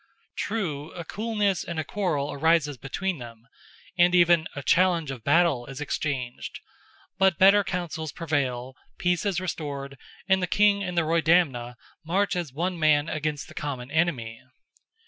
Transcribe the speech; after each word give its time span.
True, 0.35 0.91
a 0.93 1.05
coolness 1.05 1.63
and 1.63 1.77
a 1.77 1.83
quarrel 1.83 2.31
arises 2.33 2.75
between 2.75 3.19
them, 3.19 3.47
and 3.99 4.15
even 4.15 4.47
"a 4.55 4.63
challenge 4.63 5.11
of 5.11 5.23
battle" 5.23 5.67
is 5.67 5.79
exchanged, 5.79 6.59
but 7.19 7.37
better 7.37 7.63
councils 7.63 8.11
prevail, 8.11 8.75
peace 8.97 9.27
is 9.27 9.39
restored, 9.39 9.99
and 10.27 10.41
the 10.41 10.47
king 10.47 10.83
and 10.83 10.97
the 10.97 11.03
Roydamna 11.03 11.75
march 12.03 12.35
as 12.35 12.51
one 12.51 12.79
man 12.79 13.09
against 13.09 13.47
the 13.47 13.53
common 13.53 13.91
enemy. 13.91 14.41